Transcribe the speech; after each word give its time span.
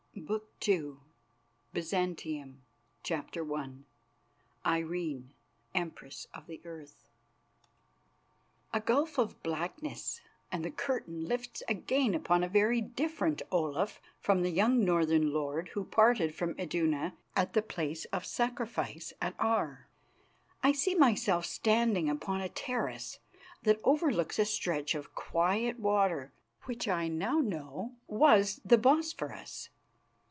BOOK 0.23 0.53
II 0.67 0.93
BYZANTIUM 1.73 2.61
CHAPTER 3.01 3.53
I 3.55 3.71
IRENE, 4.65 5.33
EMPRESS 5.73 6.27
OF 6.33 6.47
THE 6.47 6.61
EARTH 6.63 7.05
A 8.71 8.79
gulf 8.81 9.17
of 9.17 9.41
blackness 9.41 10.21
and 10.51 10.63
the 10.63 10.69
curtain 10.71 11.25
lifts 11.25 11.63
again 11.67 12.13
upon 12.13 12.43
a 12.43 12.49
very 12.49 12.79
different 12.81 13.41
Olaf 13.51 13.99
from 14.19 14.41
the 14.43 14.51
young 14.51 14.85
northern 14.85 15.33
lord 15.33 15.69
who 15.69 15.83
parted 15.85 16.35
from 16.35 16.55
Iduna 16.59 17.13
at 17.35 17.53
the 17.53 17.63
place 17.63 18.05
of 18.05 18.25
sacrifice 18.25 19.11
at 19.21 19.35
Aar. 19.39 19.87
I 20.63 20.71
see 20.71 20.93
myself 20.95 21.45
standing 21.45 22.09
upon 22.09 22.41
a 22.41 22.47
terrace 22.49 23.19
that 23.63 23.81
overlooks 23.83 24.37
a 24.39 24.45
stretch 24.45 24.93
of 24.95 25.15
quiet 25.15 25.79
water, 25.79 26.31
which 26.65 26.87
I 26.87 27.07
now 27.07 27.39
know 27.39 27.93
was 28.07 28.61
the 28.63 28.77
Bosphorus. 28.77 29.69